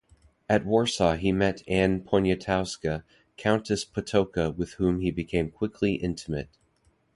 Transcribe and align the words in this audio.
At 0.49 0.65
Warsaw 0.65 1.15
he 1.15 1.31
met 1.31 1.61
Anne 1.67 2.01
Poniatowska, 2.03 3.03
Countess 3.37 3.85
Potocka 3.85 4.49
with 4.49 4.73
whom 4.79 4.99
he 4.99 5.11
quickly 5.11 5.49
became 5.95 6.01
intimate. 6.03 6.49